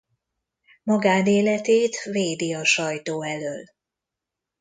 [0.83, 3.63] Magánéletét védi a sajtó elől.